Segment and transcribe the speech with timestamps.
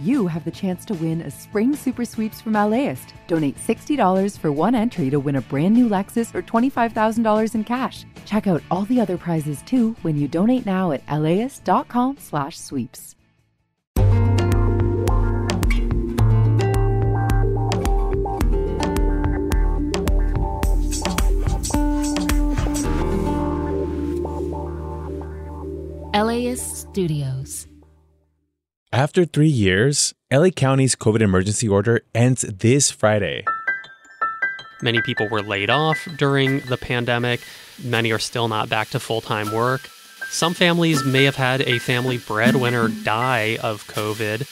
[0.00, 3.12] You have the chance to win a spring super sweeps from LAist.
[3.26, 8.06] Donate $60 for one entry to win a brand new Lexus or $25,000 in cash.
[8.24, 13.14] Check out all the other prizes too when you donate now at laist.com/sweeps.
[26.14, 27.66] LAist Studios.
[28.92, 33.44] After three years, LA County's COVID emergency order ends this Friday.
[34.82, 37.40] Many people were laid off during the pandemic.
[37.84, 39.88] Many are still not back to full time work.
[40.28, 44.48] Some families may have had a family breadwinner die of COVID.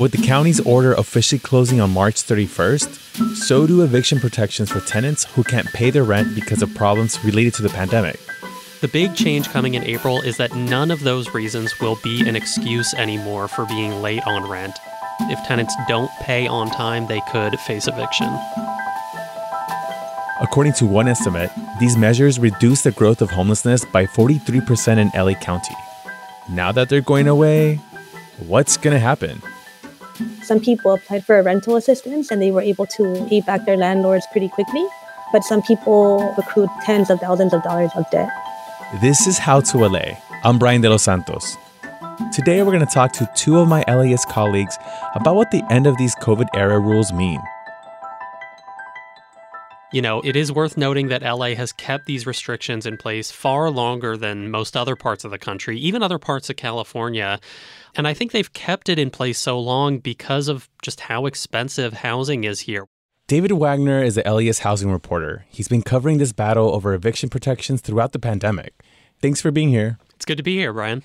[0.00, 5.22] With the county's order officially closing on March 31st, so do eviction protections for tenants
[5.36, 8.18] who can't pay their rent because of problems related to the pandemic.
[8.82, 12.34] The big change coming in April is that none of those reasons will be an
[12.34, 14.76] excuse anymore for being late on rent.
[15.20, 18.26] If tenants don't pay on time, they could face eviction.
[20.40, 25.38] According to one estimate, these measures reduce the growth of homelessness by 43% in LA
[25.38, 25.76] County.
[26.50, 27.76] Now that they're going away,
[28.48, 29.42] what's going to happen?
[30.42, 33.76] Some people applied for a rental assistance and they were able to pay back their
[33.76, 34.84] landlords pretty quickly,
[35.30, 38.28] but some people accrued tens of thousands of dollars of debt.
[39.00, 40.20] This is How to LA.
[40.44, 41.56] I'm Brian De Los Santos.
[42.30, 44.76] Today, we're going to talk to two of my LAist colleagues
[45.14, 47.40] about what the end of these COVID era rules mean.
[49.94, 53.70] You know, it is worth noting that LA has kept these restrictions in place far
[53.70, 57.40] longer than most other parts of the country, even other parts of California.
[57.94, 61.94] And I think they've kept it in place so long because of just how expensive
[61.94, 62.84] housing is here.
[63.28, 65.46] David Wagner is the LAist housing reporter.
[65.48, 68.74] He's been covering this battle over eviction protections throughout the pandemic.
[69.22, 69.98] Thanks for being here.
[70.16, 71.04] It's good to be here, Brian.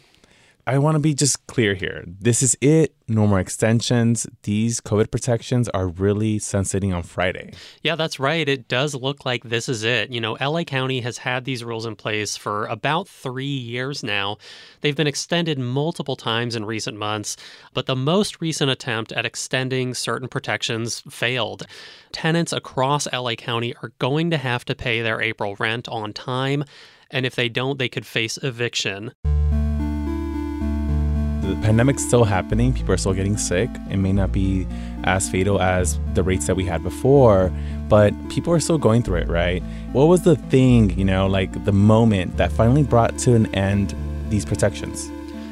[0.66, 2.04] I want to be just clear here.
[2.06, 2.96] This is it.
[3.08, 4.26] No more extensions.
[4.42, 7.54] These COVID protections are really sunsetting on Friday.
[7.84, 8.50] Yeah, that's right.
[8.50, 10.10] It does look like this is it.
[10.10, 14.38] You know, LA County has had these rules in place for about three years now.
[14.82, 17.38] They've been extended multiple times in recent months,
[17.74, 21.68] but the most recent attempt at extending certain protections failed.
[22.12, 26.66] Tenants across LA County are going to have to pay their April rent on time,
[27.12, 29.12] and if they don't, they could face eviction
[31.48, 32.74] the pandemic's still happening.
[32.74, 33.70] People are still getting sick.
[33.90, 34.68] It may not be
[35.06, 37.52] as fatal as the rates that we had before,
[37.88, 39.64] but people are still going through it, right?
[39.94, 43.96] What was the thing, you know, like the moment that finally brought to an end
[44.30, 45.10] these protections?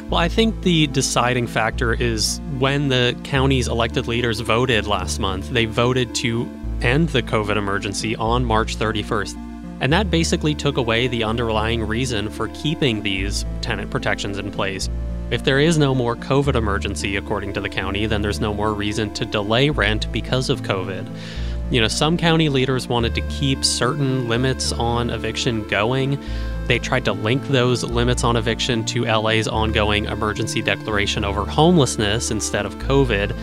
[0.10, 5.50] Well, I think the deciding factor is when the county's elected leaders voted last month.
[5.50, 6.48] They voted to
[6.82, 9.45] end the COVID emergency on March 31st.
[9.82, 14.90] And that basically took away the underlying reason for keeping these tenant protections in place.
[15.32, 18.74] If there is no more COVID emergency, according to the county, then there's no more
[18.74, 21.10] reason to delay rent because of COVID.
[21.72, 26.20] You know, some county leaders wanted to keep certain limits on eviction going.
[26.68, 32.30] They tried to link those limits on eviction to LA's ongoing emergency declaration over homelessness
[32.30, 33.36] instead of COVID,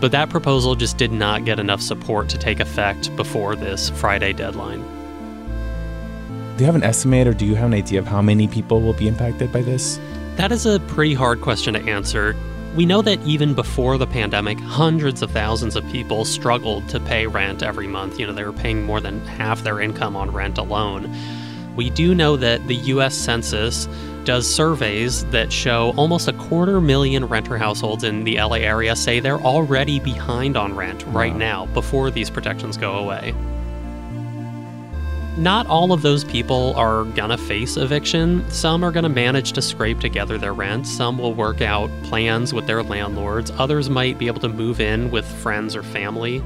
[0.00, 4.32] but that proposal just did not get enough support to take effect before this Friday
[4.32, 4.84] deadline.
[6.56, 8.80] Do you have an estimate or do you have an idea of how many people
[8.80, 10.00] will be impacted by this?
[10.36, 12.34] That is a pretty hard question to answer.
[12.74, 17.26] We know that even before the pandemic, hundreds of thousands of people struggled to pay
[17.26, 18.18] rent every month.
[18.18, 21.14] You know, they were paying more than half their income on rent alone.
[21.76, 23.86] We do know that the US Census
[24.24, 29.20] does surveys that show almost a quarter million renter households in the LA area say
[29.20, 33.34] they're already behind on rent right now before these protections go away
[35.36, 38.42] not all of those people are gonna face eviction.
[38.50, 40.86] Some are gonna manage to scrape together their rent.
[40.86, 43.52] Some will work out plans with their landlords.
[43.58, 46.42] Others might be able to move in with friends or family.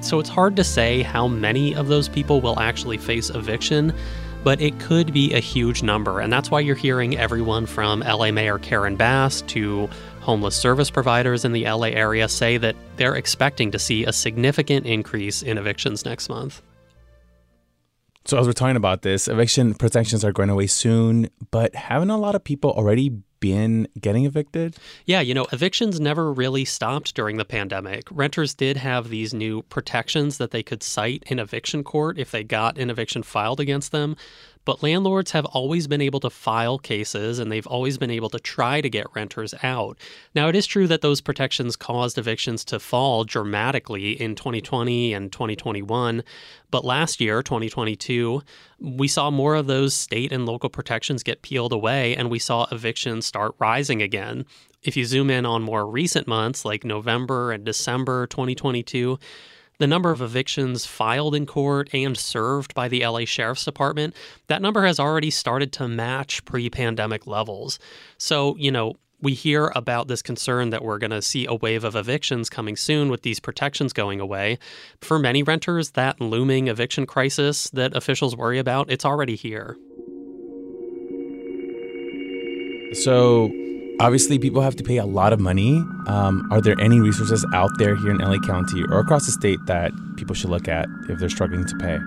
[0.00, 3.94] So it's hard to say how many of those people will actually face eviction,
[4.42, 6.20] but it could be a huge number.
[6.20, 9.88] And that's why you're hearing everyone from LA Mayor Karen Bass to
[10.20, 14.84] homeless service providers in the LA area say that they're expecting to see a significant
[14.84, 16.60] increase in evictions next month.
[18.26, 22.16] So as we're talking about this, eviction protections are going away soon, but haven't a
[22.16, 24.74] lot of people already been getting evicted?
[25.04, 28.04] Yeah, you know, evictions never really stopped during the pandemic.
[28.10, 32.42] Renters did have these new protections that they could cite in eviction court if they
[32.42, 34.16] got an eviction filed against them.
[34.64, 38.38] But landlords have always been able to file cases and they've always been able to
[38.38, 39.98] try to get renters out.
[40.34, 45.30] Now, it is true that those protections caused evictions to fall dramatically in 2020 and
[45.32, 46.22] 2021,
[46.70, 48.42] but last year, 2022,
[48.80, 52.66] we saw more of those state and local protections get peeled away and we saw
[52.72, 54.44] evictions start rising again.
[54.82, 59.18] If you zoom in on more recent months like November and December 2022,
[59.78, 64.14] the number of evictions filed in court and served by the LA Sheriff's Department,
[64.46, 67.78] that number has already started to match pre pandemic levels.
[68.18, 71.82] So, you know, we hear about this concern that we're going to see a wave
[71.82, 74.58] of evictions coming soon with these protections going away.
[75.00, 79.76] For many renters, that looming eviction crisis that officials worry about, it's already here.
[82.92, 83.50] So,
[84.00, 85.76] obviously people have to pay a lot of money.
[86.06, 89.58] Um, are there any resources out there here in LA County or across the state
[89.66, 91.98] that people should look at if they're struggling to pay?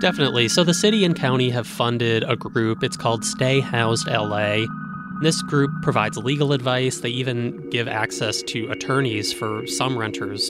[0.00, 0.48] Definitely.
[0.48, 2.82] So the city and county have funded a group.
[2.82, 4.64] It's called Stay Housed LA.
[5.20, 7.00] This group provides legal advice.
[7.00, 10.48] They even give access to attorneys for some renters.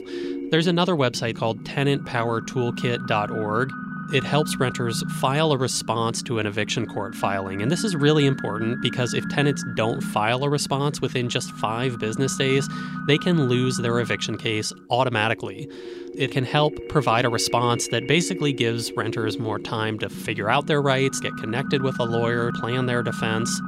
[0.51, 3.71] There's another website called tenantpowertoolkit.org.
[4.11, 7.61] It helps renters file a response to an eviction court filing.
[7.61, 11.99] And this is really important because if tenants don't file a response within just five
[11.99, 12.67] business days,
[13.05, 15.69] they can lose their eviction case automatically.
[16.15, 20.65] It can help provide a response that basically gives renters more time to figure out
[20.65, 23.61] their rights, get connected with a lawyer, plan their defense.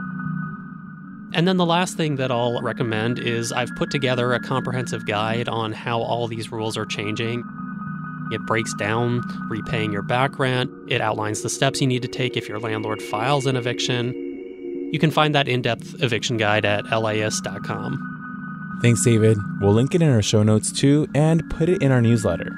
[1.33, 5.47] And then the last thing that I'll recommend is I've put together a comprehensive guide
[5.47, 7.43] on how all these rules are changing.
[8.31, 10.72] It breaks down repaying your back rent.
[10.88, 14.13] It outlines the steps you need to take if your landlord files an eviction.
[14.92, 18.80] You can find that in depth eviction guide at LAist.com.
[18.81, 19.38] Thanks, David.
[19.60, 22.51] We'll link it in our show notes too and put it in our newsletter.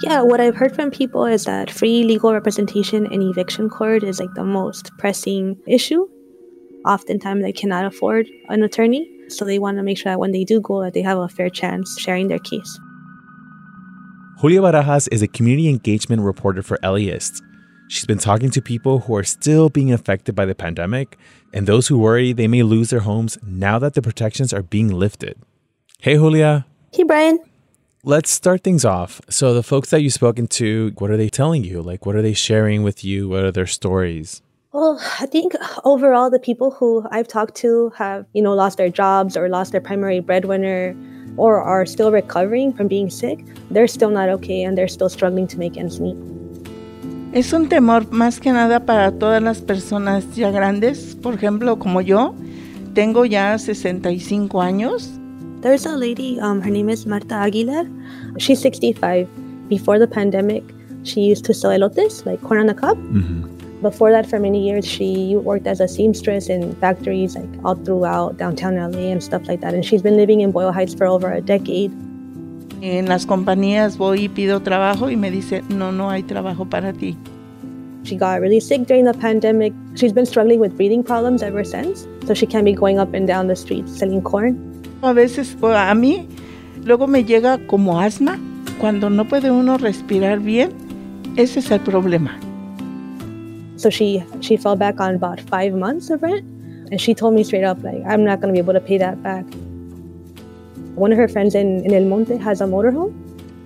[0.00, 4.20] Yeah, what I've heard from people is that free legal representation in eviction court is
[4.20, 6.06] like the most pressing issue.
[6.84, 10.44] Oftentimes, they cannot afford an attorney, so they want to make sure that when they
[10.44, 12.78] do go, that they have a fair chance sharing their case.
[14.38, 17.42] Julia Barajas is a community engagement reporter for LAist.
[17.88, 21.16] She's been talking to people who are still being affected by the pandemic
[21.54, 24.92] and those who worry they may lose their homes now that the protections are being
[24.92, 25.38] lifted.
[26.00, 26.66] Hey, Julia.
[26.92, 27.38] Hey, Brian.
[28.04, 29.22] Let's start things off.
[29.30, 31.80] So, the folks that you've spoken to, what are they telling you?
[31.80, 33.30] Like, what are they sharing with you?
[33.30, 34.42] What are their stories?
[34.74, 35.54] Well, I think
[35.84, 39.72] overall, the people who I've talked to have, you know, lost their jobs or lost
[39.72, 40.94] their primary breadwinner
[41.36, 45.46] or are still recovering from being sick, they're still not okay and they're still struggling
[45.46, 46.16] to make ends meet.
[47.32, 52.00] Es un temor más que nada para todas las personas ya grandes, por ejemplo, como
[52.00, 52.34] yo,
[52.94, 55.10] tengo ya 65 años.
[55.60, 57.86] There's a lady, um, her name is Marta Aguilar.
[58.38, 59.28] She's 65.
[59.68, 60.64] Before the pandemic,
[61.02, 62.96] she used to sell elotes, like corn on the cob.
[62.96, 63.55] Mm-hmm.
[63.82, 68.38] Before that, for many years, she worked as a seamstress in factories like all throughout
[68.38, 69.74] downtown LA and stuff like that.
[69.74, 71.92] And she's been living in Boyle Heights for over a decade.
[72.80, 76.92] En las compañías voy y pido trabajo y me dice, no, no hay trabajo para
[76.92, 77.16] ti.
[78.04, 79.72] She got really sick during the pandemic.
[79.94, 83.26] She's been struggling with breathing problems ever since, so she can't be going up and
[83.26, 84.56] down the streets selling corn.
[85.02, 86.28] A veces a mí
[86.84, 88.38] luego me llega como asma.
[88.80, 90.70] Cuando no puede uno respirar bien,
[91.36, 92.38] ese es el problema.
[93.76, 96.44] So she she fell back on about five months of rent,
[96.90, 99.22] and she told me straight up like I'm not gonna be able to pay that
[99.22, 99.44] back.
[100.94, 103.12] One of her friends in, in El Monte has a motorhome,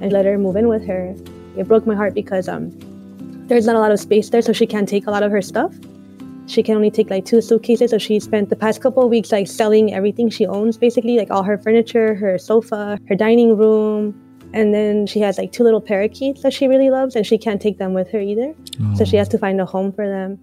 [0.01, 1.15] and let her move in with her.
[1.57, 2.71] It broke my heart because um
[3.47, 5.43] there's not a lot of space there, so she can't take a lot of her
[5.43, 5.75] stuff.
[6.47, 9.31] She can only take like two suitcases, so she spent the past couple of weeks
[9.31, 14.15] like selling everything she owns, basically like all her furniture, her sofa, her dining room,
[14.53, 17.61] and then she has like two little parakeets that she really loves, and she can't
[17.61, 18.55] take them with her either.
[18.83, 18.95] Oh.
[18.97, 20.39] So she has to find a home for them.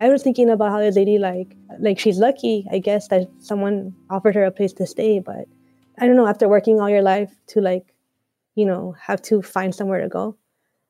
[0.00, 3.94] I was thinking about how this lady, like, like she's lucky, I guess, that someone
[4.10, 5.18] offered her a place to stay.
[5.18, 5.46] But
[5.98, 7.94] I don't know, after working all your life to like,
[8.54, 10.36] you know, have to find somewhere to go.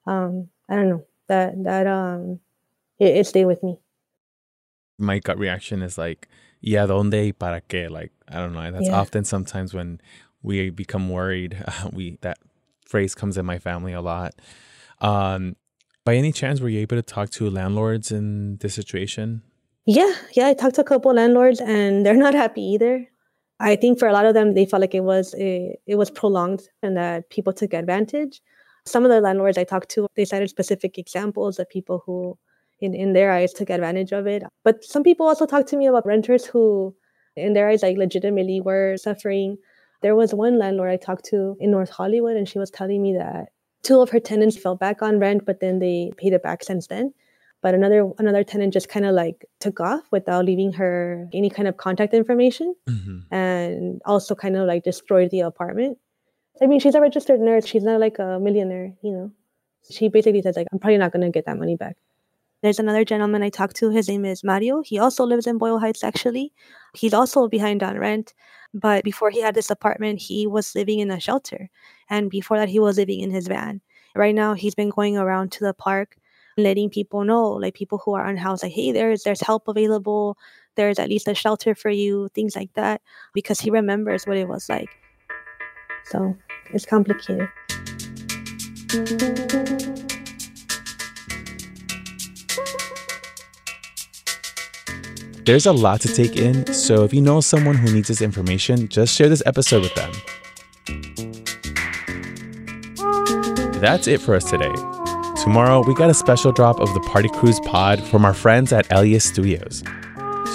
[0.07, 2.41] Um, I don't know that that um,
[2.99, 3.79] it, it stayed with me.
[4.99, 6.29] My gut reaction is like,
[6.61, 7.91] yeah, donde para qué?
[7.91, 8.71] Like, I don't know.
[8.71, 8.99] That's yeah.
[8.99, 10.01] often sometimes when
[10.45, 11.57] we become worried.
[11.67, 12.39] Uh, we that
[12.87, 14.35] phrase comes in my family a lot.
[15.01, 15.57] Um,
[16.05, 19.43] by any chance, were you able to talk to landlords in this situation?
[19.87, 23.07] Yeah, yeah, I talked to a couple landlords, and they're not happy either.
[23.61, 26.11] I think for a lot of them, they felt like it was a, it was
[26.11, 28.43] prolonged and that people took advantage.
[28.85, 32.37] Some of the landlords I talked to, they cited specific examples of people who,
[32.81, 34.43] in, in their eyes, took advantage of it.
[34.65, 36.95] But some people also talked to me about renters who,
[37.37, 39.57] in their eyes, like legitimately were suffering
[40.05, 43.13] there was one landlord I talked to in North Hollywood, and she was telling me
[43.17, 43.49] that
[43.83, 46.87] two of her tenants fell back on rent, but then they paid it back since
[46.95, 47.07] then.
[47.65, 50.95] but another another tenant just kind of like took off without leaving her
[51.41, 53.19] any kind of contact information Mm-hmm.
[53.43, 55.97] and also kind of like destroyed the apartment
[56.63, 59.27] i mean she's a registered nurse she's not like a millionaire you know
[59.97, 61.97] she basically says like i'm probably not going to get that money back
[62.65, 64.81] there's another gentleman i talked to his name is mario.
[64.81, 66.55] He also lives in boyle heights actually.
[66.95, 68.33] He's also behind on rent
[68.73, 71.69] but before he had this apartment he was living in a shelter
[72.09, 73.83] and before that he was living in his van.
[74.17, 76.17] Right now he's been going around to the park
[76.57, 80.39] letting people know like people who are unhoused like hey there's there's help available.
[80.77, 83.03] There's at least a shelter for you things like that
[83.35, 84.89] because he remembers what it was like.
[86.05, 86.35] So
[86.73, 87.51] it's complicated
[95.45, 98.89] There's a lot to take in, so if you know someone who needs this information,
[98.89, 100.11] just share this episode with them.
[103.79, 104.73] That's it for us today.
[105.43, 108.91] Tomorrow, we got a special drop of the Party Crews pod from our friends at
[108.91, 109.83] LAist Studios.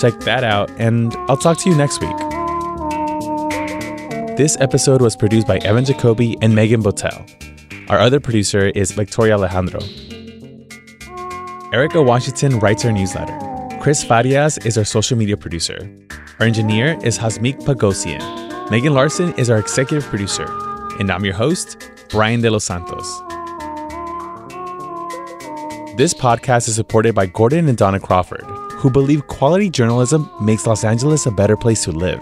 [0.01, 2.17] Check that out, and I'll talk to you next week.
[4.37, 7.29] This episode was produced by Evan Jacoby and Megan Botel.
[7.91, 9.81] Our other producer is Victoria Alejandro.
[11.73, 13.48] Erica Washington writes our newsletter.
[13.79, 15.89] Chris Farias is our social media producer.
[16.41, 18.19] Our engineer is Hasmik Pagosian.
[18.69, 20.45] Megan Larson is our executive producer.
[20.99, 23.07] And I'm your host, Brian De Los Santos.
[25.95, 28.43] This podcast is supported by Gordon and Donna Crawford,
[28.73, 32.21] who believe quality journalism makes Los Angeles a better place to live.